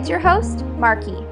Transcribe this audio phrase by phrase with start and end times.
[0.00, 1.26] It's your host, Markie.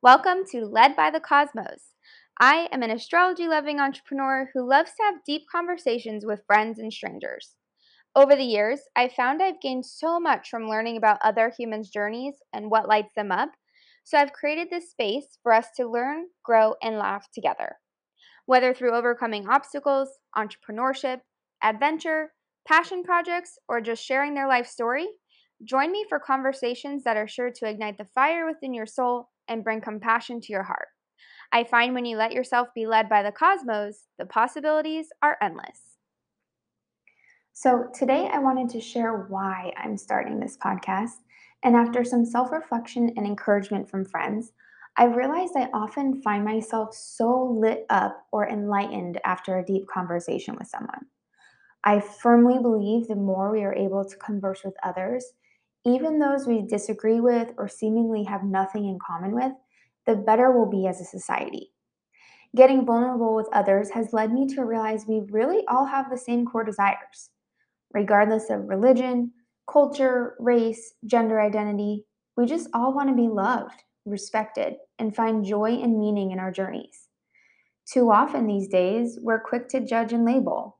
[0.00, 1.94] Welcome to Led by the Cosmos.
[2.38, 6.92] I am an astrology loving entrepreneur who loves to have deep conversations with friends and
[6.92, 7.56] strangers.
[8.14, 12.34] Over the years, I've found I've gained so much from learning about other humans' journeys
[12.52, 13.50] and what lights them up,
[14.04, 17.74] so I've created this space for us to learn, grow, and laugh together.
[18.46, 21.22] Whether through overcoming obstacles, entrepreneurship,
[21.60, 22.30] adventure,
[22.68, 25.08] passion projects, or just sharing their life story,
[25.64, 29.64] join me for conversations that are sure to ignite the fire within your soul and
[29.64, 30.88] bring compassion to your heart.
[31.52, 35.80] I find when you let yourself be led by the cosmos, the possibilities are endless.
[37.52, 41.20] So, today I wanted to share why I'm starting this podcast.
[41.62, 44.52] And after some self reflection and encouragement from friends,
[44.96, 50.56] I've realized I often find myself so lit up or enlightened after a deep conversation
[50.58, 51.06] with someone.
[51.84, 55.24] I firmly believe the more we are able to converse with others,
[55.84, 59.52] even those we disagree with or seemingly have nothing in common with,
[60.06, 61.72] the better we'll be as a society.
[62.54, 66.44] Getting vulnerable with others has led me to realize we really all have the same
[66.44, 67.30] core desires.
[67.94, 69.32] Regardless of religion,
[69.70, 72.04] culture, race, gender identity,
[72.36, 76.52] we just all want to be loved, respected, and find joy and meaning in our
[76.52, 77.08] journeys.
[77.90, 80.78] Too often these days, we're quick to judge and label,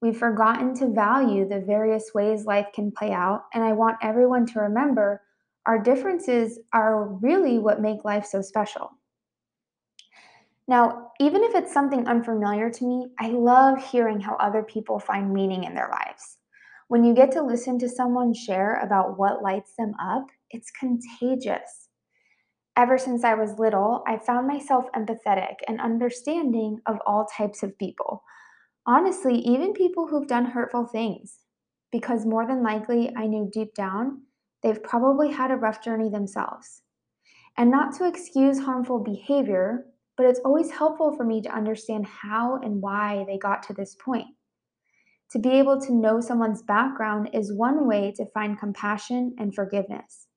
[0.00, 4.46] We've forgotten to value the various ways life can play out, and I want everyone
[4.46, 5.22] to remember
[5.66, 8.92] our differences are really what make life so special.
[10.68, 15.32] Now, even if it's something unfamiliar to me, I love hearing how other people find
[15.32, 16.38] meaning in their lives.
[16.88, 21.88] When you get to listen to someone share about what lights them up, it's contagious.
[22.76, 27.76] Ever since I was little, I found myself empathetic and understanding of all types of
[27.78, 28.22] people
[28.88, 31.40] Honestly, even people who've done hurtful things,
[31.92, 34.22] because more than likely I knew deep down
[34.62, 36.80] they've probably had a rough journey themselves.
[37.58, 39.84] And not to excuse harmful behavior,
[40.16, 43.94] but it's always helpful for me to understand how and why they got to this
[43.94, 44.28] point.
[45.32, 50.28] To be able to know someone's background is one way to find compassion and forgiveness.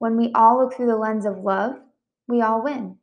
[0.00, 1.76] When we all look through the lens of love,
[2.26, 2.98] we all win.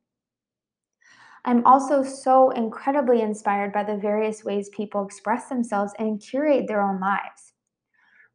[1.46, 6.82] I'm also so incredibly inspired by the various ways people express themselves and curate their
[6.82, 7.54] own lives.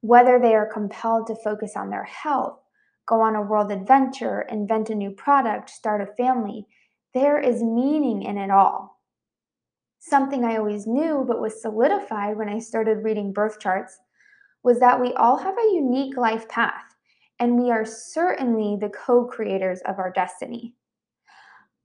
[0.01, 2.61] Whether they are compelled to focus on their health,
[3.07, 6.67] go on a world adventure, invent a new product, start a family,
[7.15, 9.01] there is meaning in it all.
[9.99, 13.99] Something I always knew but was solidified when I started reading birth charts
[14.63, 16.95] was that we all have a unique life path,
[17.41, 20.75] and we are certainly the co creators of our destiny.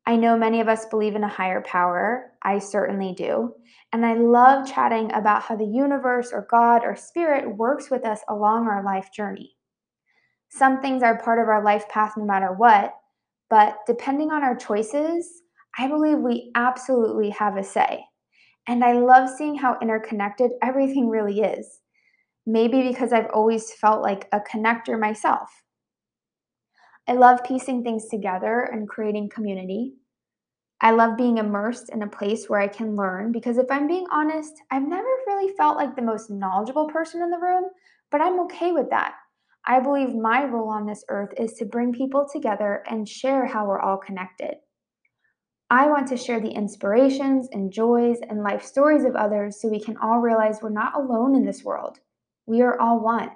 [0.05, 2.33] I know many of us believe in a higher power.
[2.43, 3.53] I certainly do.
[3.93, 8.19] And I love chatting about how the universe or God or spirit works with us
[8.27, 9.55] along our life journey.
[10.49, 12.93] Some things are part of our life path no matter what,
[13.49, 15.41] but depending on our choices,
[15.77, 18.03] I believe we absolutely have a say.
[18.67, 21.79] And I love seeing how interconnected everything really is.
[22.45, 25.49] Maybe because I've always felt like a connector myself.
[27.07, 29.95] I love piecing things together and creating community.
[30.79, 34.05] I love being immersed in a place where I can learn because if I'm being
[34.11, 37.65] honest, I've never really felt like the most knowledgeable person in the room,
[38.09, 39.15] but I'm okay with that.
[39.65, 43.65] I believe my role on this earth is to bring people together and share how
[43.65, 44.55] we're all connected.
[45.69, 49.79] I want to share the inspirations and joys and life stories of others so we
[49.79, 51.99] can all realize we're not alone in this world.
[52.45, 53.31] We are all one.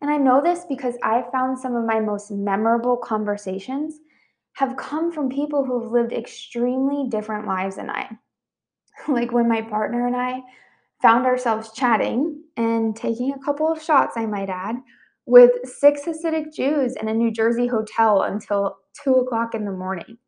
[0.00, 3.98] And I know this because I found some of my most memorable conversations
[4.54, 8.08] have come from people who've lived extremely different lives than I.
[9.08, 10.40] like when my partner and I
[11.02, 14.76] found ourselves chatting and taking a couple of shots, I might add,
[15.26, 20.18] with six Hasidic Jews in a New Jersey hotel until two o'clock in the morning.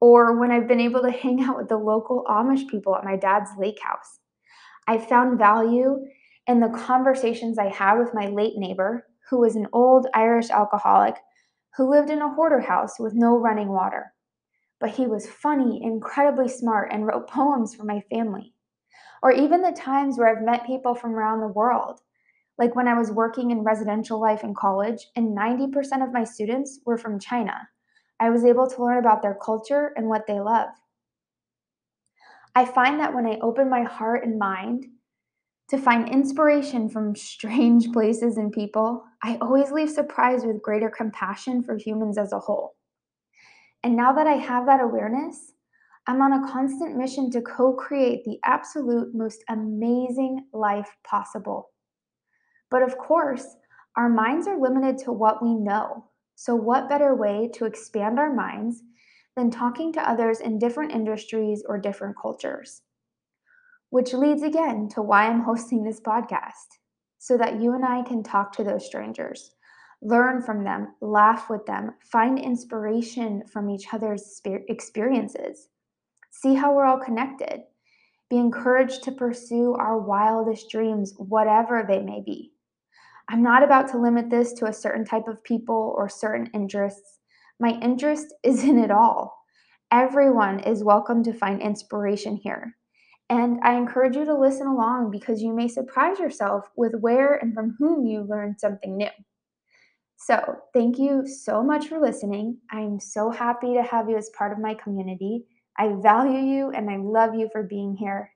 [0.00, 3.16] Or when I've been able to hang out with the local Amish people at my
[3.16, 4.18] dad's lake house.
[4.86, 6.04] I found value
[6.46, 11.16] in the conversations I had with my late neighbor, who was an old Irish alcoholic
[11.76, 14.12] who lived in a hoarder house with no running water.
[14.80, 18.54] But he was funny, incredibly smart, and wrote poems for my family.
[19.22, 22.00] Or even the times where I've met people from around the world,
[22.58, 26.80] like when I was working in residential life in college, and 90% of my students
[26.84, 27.68] were from China.
[28.18, 30.68] I was able to learn about their culture and what they love.
[32.54, 34.86] I find that when I open my heart and mind
[35.70, 41.62] to find inspiration from strange places and people, I always leave surprised with greater compassion
[41.62, 42.74] for humans as a whole.
[43.82, 45.52] And now that I have that awareness,
[46.06, 51.70] I'm on a constant mission to co create the absolute most amazing life possible.
[52.70, 53.46] But of course,
[53.96, 56.06] our minds are limited to what we know.
[56.34, 58.82] So, what better way to expand our minds
[59.36, 62.82] than talking to others in different industries or different cultures?
[63.90, 66.78] Which leads again to why I'm hosting this podcast,
[67.18, 69.52] so that you and I can talk to those strangers,
[70.00, 75.68] learn from them, laugh with them, find inspiration from each other's experiences,
[76.30, 77.64] see how we're all connected,
[78.30, 82.52] be encouraged to pursue our wildest dreams, whatever they may be.
[83.28, 87.18] I'm not about to limit this to a certain type of people or certain interests.
[87.58, 89.36] My interest is in it all.
[89.90, 92.76] Everyone is welcome to find inspiration here.
[93.30, 97.54] And I encourage you to listen along because you may surprise yourself with where and
[97.54, 99.10] from whom you learned something new.
[100.16, 102.58] So, thank you so much for listening.
[102.72, 105.44] I'm so happy to have you as part of my community.
[105.78, 108.32] I value you and I love you for being here.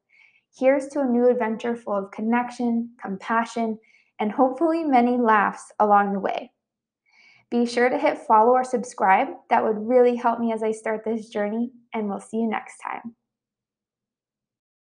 [0.56, 3.78] Here's to a new adventure full of connection, compassion,
[4.20, 6.52] and hopefully many laughs along the way.
[7.50, 9.28] Be sure to hit follow or subscribe.
[9.50, 12.78] That would really help me as I start this journey, and we'll see you next
[12.78, 13.16] time.